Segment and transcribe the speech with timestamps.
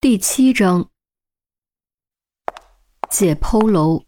[0.00, 0.90] 第七章
[3.10, 4.04] 解剖楼。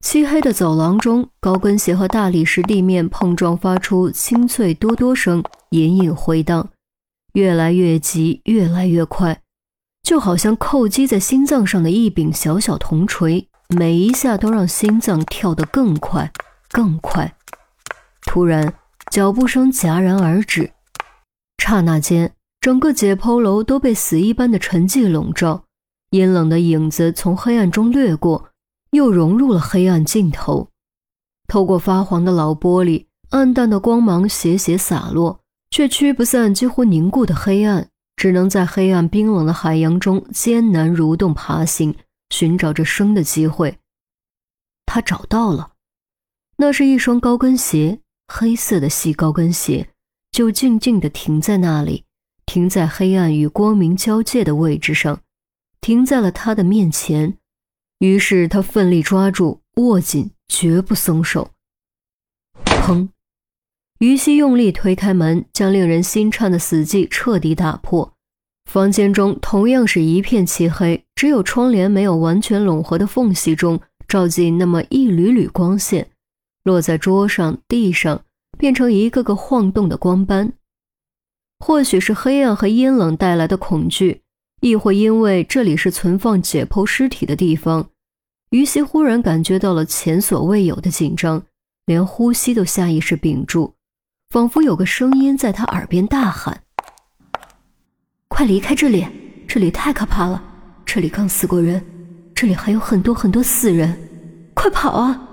[0.00, 6.68] 漆黑的走廊中，高跟鞋和大理石地面碰撞，发出清脆哆哆声，隐隐回荡，
[7.32, 9.40] 越来越急，越来越快，
[10.02, 16.30] 就好像叩击在心脏上的一柄小小铜锤，每一下都让心脏跳得更快，
[16.68, 17.34] 更快。
[18.26, 18.74] 突然，
[19.10, 20.74] 脚步声戛然而止，
[21.56, 22.34] 刹那间。
[22.62, 25.64] 整个解剖楼都被死一般的沉寂笼罩，
[26.10, 28.50] 阴冷的影子从黑暗中掠过，
[28.92, 30.68] 又融入了黑暗尽头。
[31.48, 41.96] 透过发黄的老玻璃，暗淡的光芒斜斜洒落，却驱不散几乎凝固的黑暗，只能在黑暗冰冷的海洋中艰难蠕动爬行，
[42.30, 43.76] 寻找着生的机会。
[44.86, 45.72] 他找到了，
[46.58, 47.98] 那是一双高跟鞋，
[48.32, 49.90] 黑色的细高跟鞋，
[50.30, 52.04] 就静静地停在那里。
[52.46, 55.20] 停在黑暗与光明交界的位置上，
[55.80, 57.38] 停在了他的面前。
[57.98, 61.50] 于是他奋力抓住，握紧，绝不松手。
[62.64, 63.08] 砰！
[64.00, 68.12] 于西用力推开门，将令人心颤的死寂彻底打破。
[68.68, 76.10] 房间中同样是一片漆黑，只有窗帘没有完全拢合的缝隙中照进那么一缕缕光线，
[76.64, 78.24] 落在桌上、地上，
[78.58, 80.52] 变成一个个晃动的光斑。
[81.64, 84.22] 或许是黑暗和阴冷带来的恐惧，
[84.62, 87.88] 亦或因为这里是存放解剖尸体的地方，
[88.50, 91.40] 于西忽然感觉到了前所未有的紧张，
[91.86, 93.74] 连呼吸都下意识屏住，
[94.30, 96.64] 仿佛有个声音在他耳边大喊
[98.26, 99.06] ：“快离开这里！
[99.46, 100.42] 这里太可怕了！
[100.84, 101.80] 这里刚死过人，
[102.34, 103.96] 这里还有很多很多死人！
[104.52, 105.28] 快跑啊！”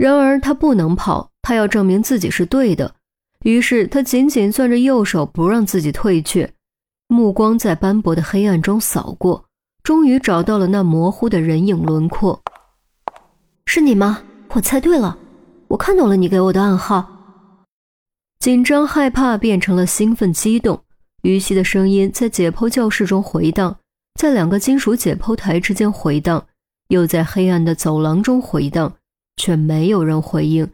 [0.00, 2.94] 然而他不能跑，他要证明自己是对的。
[3.44, 6.52] 于是他紧紧攥着右手，不让自己退却，
[7.06, 9.44] 目光在斑驳的黑暗中扫过，
[9.82, 12.42] 终于找到了那模糊的人影轮廓。
[13.66, 14.22] 是你吗？
[14.50, 15.16] 我猜对了，
[15.68, 17.14] 我看懂了你给我的暗号。
[18.40, 20.82] 紧张害怕变成了兴奋激动，
[21.22, 23.76] 于西的声音在解剖教室中回荡，
[24.20, 26.44] 在两个金属解剖台之间回荡，
[26.88, 28.92] 又在黑暗的走廊中回荡，
[29.36, 30.68] 却没有人回应。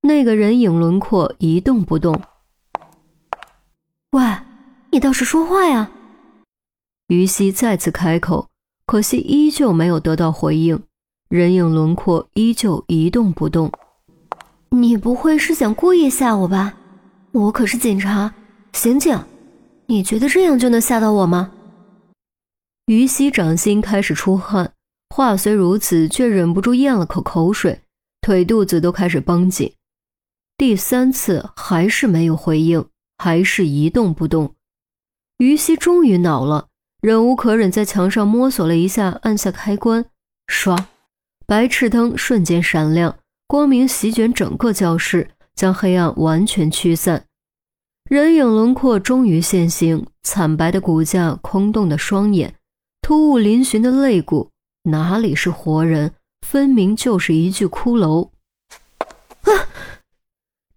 [0.00, 2.20] 那个人影轮廓一动不动。
[4.12, 4.22] 喂，
[4.90, 5.90] 你倒是说话呀！
[7.08, 8.48] 于西再次开口，
[8.86, 10.80] 可惜依旧没有得到回应。
[11.28, 13.70] 人影轮廓依旧一动不动。
[14.70, 16.74] 你不会是想故意吓我吧？
[17.32, 18.32] 我可是警察，
[18.72, 19.18] 刑警，
[19.86, 21.50] 你觉得这样就能吓到我吗？
[22.86, 24.72] 于西掌心开始出汗，
[25.14, 27.80] 话虽如此，却忍不住咽了口口水，
[28.22, 29.72] 腿肚子都开始绷紧。
[30.58, 32.84] 第三次还是没有回应，
[33.16, 34.56] 还是一动不动。
[35.38, 36.66] 于西终于恼了，
[37.00, 40.04] 忍无可忍，在墙上摸索了一下，按下开关，
[40.48, 40.76] 唰，
[41.46, 47.24] 白炽灯瞬间闪亮，光明席卷整个教室，将黑暗完全驱散。
[48.10, 52.56] 人影轮廓终于现形，惨白的骨架，空洞的双眼，
[53.00, 54.50] 突兀嶙峋的肋骨，
[54.82, 56.14] 哪里是活人？
[56.44, 58.30] 分明就是一具骷髅！
[59.42, 59.52] 啊！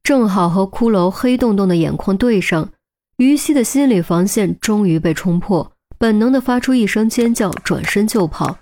[0.04, 2.70] 正好和骷髅黑洞洞的眼眶对上，
[3.18, 8.58] 于西的心理防线终于被冲破，本能的发出一声尖叫，转身就跑。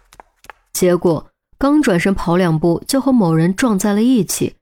[0.73, 4.55] 结果刚转身跑两步，就和某人撞在了一起，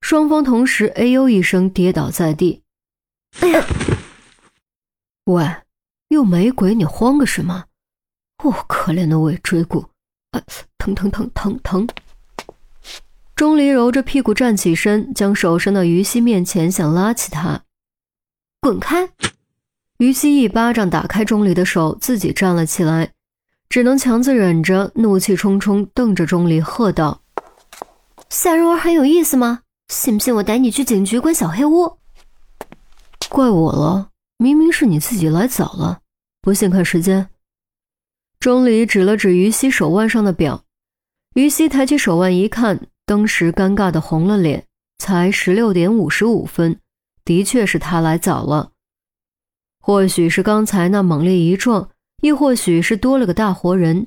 [0.00, 2.62] 双方同时哎呦一声跌倒在地。
[3.40, 3.64] 哎呀！
[5.24, 5.44] 喂，
[6.08, 7.64] 又没鬼，你慌个什么？
[8.42, 9.86] 哦，可怜的尾椎骨，
[10.32, 10.42] 啊，
[10.76, 11.88] 疼疼疼疼疼！
[13.36, 17.62] 钟离揉着屁股站起身，将手伸到于西面前，想拉起他。
[18.60, 19.10] 滚开！
[19.98, 23.12] 于西一巴掌打开钟离的手，自己站了起来，
[23.68, 27.22] 只能强自忍着，怒气冲冲瞪着钟离，喝道
[28.30, 29.62] ：“吓人玩很有意思吗？
[29.88, 31.98] 信不信我带你去警局关小黑屋？”
[33.28, 36.00] 怪我了，明明是你自己来早了。
[36.40, 37.28] 不信看时间。
[38.38, 40.62] 钟离指了指于西手腕上的表，
[41.34, 42.86] 于西抬起手腕一看。
[43.06, 44.64] 当时尴尬的红了脸，
[44.98, 46.78] 才十六点五十五分，
[47.24, 48.70] 的确是他来早了。
[49.80, 51.90] 或许是刚才那猛烈一撞，
[52.22, 54.06] 亦或许是多了个大活人，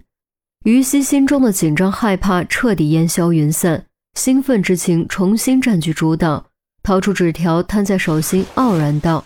[0.66, 3.86] 于西心中的紧张害怕彻底烟消云散，
[4.16, 6.48] 兴奋之情重新占据主导，
[6.82, 9.24] 掏出纸条摊在手心，傲然道：“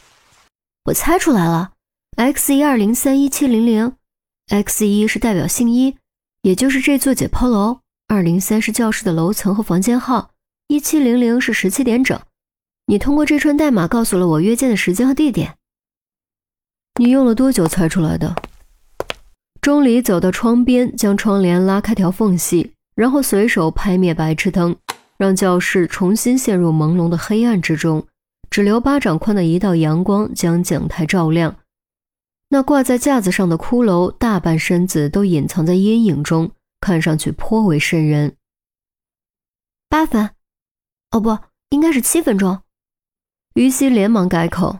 [0.85, 1.71] 我猜出来了
[2.17, 3.93] ，X 一二零三一七零零
[4.49, 5.95] ，X 一是代表姓一，
[6.41, 7.79] 也就是这座解剖楼。”
[8.11, 10.31] 二零三是教室的楼层和房间号，
[10.67, 12.19] 一七零零是十七点整。
[12.87, 15.55] 你通过这串代码告诉了我约见的时间和地点。
[16.99, 18.35] 你用了多久猜出来的？
[19.61, 24.75] 钟离走到窗边，将窗帘拉开条缝隙，然后随手拍灭白炽灯，
[25.15, 28.05] 让教室重新陷入朦胧的黑暗之中，
[28.49, 31.55] 只留巴掌宽的一道阳光将讲台照亮。
[32.49, 38.35] 那挂在架子上的骷髅，大半身子都隐藏在阴影中，看上去颇为瘆人。
[39.87, 40.31] 八分，
[41.11, 41.37] 哦不，
[41.69, 42.61] 应该是七分钟。
[43.53, 44.79] 于西连忙改口：“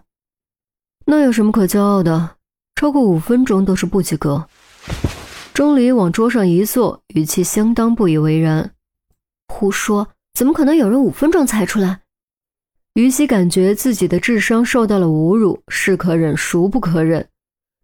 [1.06, 2.38] 那有什么可骄傲的？
[2.75, 4.50] 超过五分钟都是不及格。”
[5.53, 8.74] 钟离往桌上一坐，语气相当不以为然
[9.47, 12.01] ：“胡说，怎么可能有人五分钟猜出来？”
[12.95, 17.30] 于西感觉自己的智商受到了侮辱，是可忍，孰不可忍。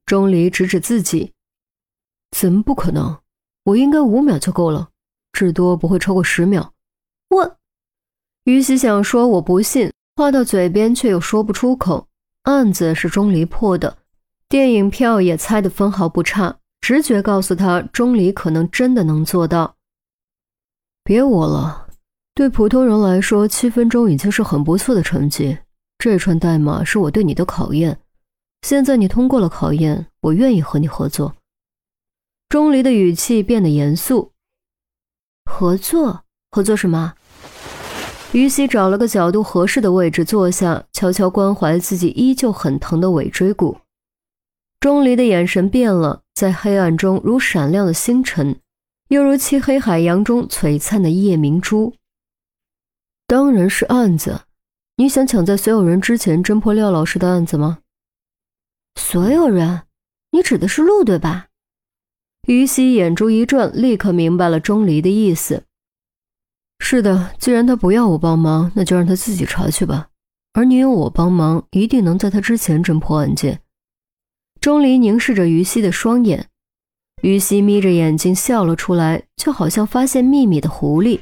[0.06, 1.34] 钟离指指自己
[2.32, 3.20] ：“怎么不可能？
[3.68, 4.88] 我应该五秒就够了，
[5.34, 6.74] 至多不会超过十秒。”
[7.30, 7.58] 我，
[8.46, 12.08] 于西想说我不信，话到嘴边却又说不出口。
[12.44, 13.98] 案子是钟离破的，
[14.48, 19.76] 电影票也猜得分毫不差，直觉告诉他钟离可能真的能做到。
[21.04, 21.90] 别我了，
[22.34, 25.58] 对普通人来说，七分钟已经是很不错的成绩。
[25.98, 28.00] 这串代码是我对你的考验。
[28.62, 31.36] 现在你通过了考验，我愿意和你合作。
[32.50, 34.32] 钟离的语气变得严肃。
[35.46, 36.24] 合作？
[36.50, 37.16] 合作什么？
[38.32, 43.78] 于西找了个角度合适的位置坐下，悄悄关怀自己依旧很疼的尾椎骨。
[44.80, 48.60] 钟离的眼神变了，在黑暗中如闪亮的星辰，
[49.10, 51.96] 又如漆黑海洋中璀璨的夜明珠。
[53.26, 54.42] 当然是案子。
[54.96, 57.80] 你想抢在所有人之前侦破廖老师的案子吗？
[58.96, 59.84] 所有人，
[60.32, 61.48] 你指的是陆对吧？
[62.48, 65.66] 于西眼珠一转，立刻明白了钟离的意思。
[66.80, 70.08] 是的，既然他不要我帮忙，那就让他自己查去吧。
[70.54, 73.62] 而你有我帮忙，一定能在他之前侦破案件。
[74.62, 76.48] 钟离凝视着于西的双眼，
[77.22, 81.20] 于西眯着眼睛笑了出来，就好像发现秘密的狐狸。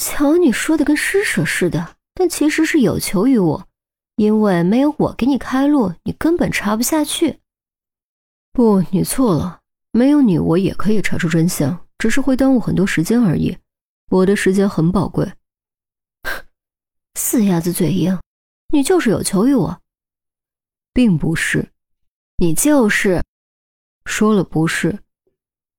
[0.00, 3.68] 瞧你说的跟施舍似的，但其实是有求于我。
[4.16, 7.40] 因为没有我给你开路，你根本查不下去。
[8.50, 9.60] 不，你错了，
[9.96, 13.56] 没有你，我也可以查出真相，只是会耽误很多时间而已。
[14.10, 15.32] 我的时间很宝贵。
[17.18, 18.20] 死鸭子嘴硬，
[18.68, 19.80] 你就是有求于我，
[20.92, 21.70] 并不是，
[22.36, 23.24] 你就是
[24.04, 24.98] 说了不是，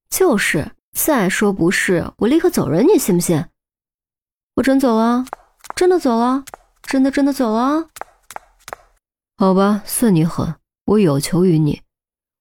[0.10, 0.72] 就是。
[0.94, 3.46] 再说不是，我立刻走人，你信不信？
[4.56, 5.24] 我真走了，
[5.76, 6.44] 真的走了，
[6.82, 7.88] 真的真的走了。
[9.36, 10.56] 好吧，算你狠，
[10.86, 11.84] 我有求于你，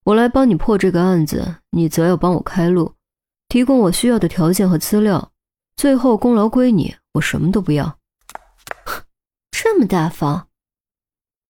[0.07, 2.95] 我来帮你破这个案子，你则要帮我开路，
[3.49, 5.33] 提供我需要的条件和资料，
[5.75, 7.99] 最后功劳归你，我什么都不要。
[9.51, 10.47] 这么大方，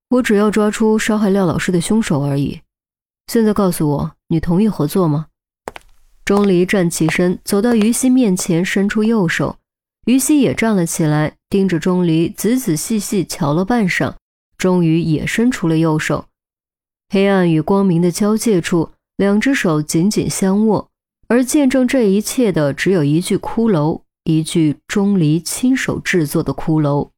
[0.08, 2.62] 我只要抓出杀害廖老师的凶手而已。
[3.26, 5.26] 现在告诉我，你同意合作吗？
[6.25, 9.58] 钟离站起身，走到于西面前，伸出右手，
[10.06, 14.14] 于西也站了起来，盯着钟离，仔仔细细瞧了半晌。
[14.56, 16.25] 终于也伸出了右手，
[17.08, 20.88] 黑暗与光明的交界处，两只手紧紧相握。
[21.29, 27.11] 而见证这一切的，只有一具骷髅，一具钟离亲手制作的骷髅。